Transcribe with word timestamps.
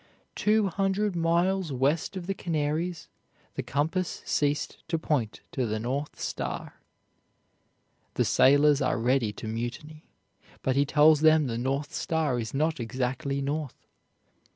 Two 0.33 0.65
hundred 0.65 1.15
miles 1.15 1.71
west 1.71 2.17
of 2.17 2.25
the 2.25 2.33
Canaries, 2.33 3.07
the 3.53 3.61
compass 3.61 4.23
ceased 4.25 4.79
to 4.87 4.97
point 4.97 5.41
to 5.51 5.67
the 5.67 5.79
North 5.79 6.19
Star. 6.19 6.81
The 8.15 8.25
sailors 8.25 8.81
are 8.81 8.97
ready 8.97 9.31
to 9.33 9.47
mutiny, 9.47 10.09
but 10.63 10.75
he 10.75 10.87
tells 10.87 11.21
them 11.21 11.45
the 11.45 11.55
North 11.59 11.93
Star 11.93 12.39
is 12.39 12.51
not 12.51 12.79
exactly 12.79 13.41
north. 13.43 13.85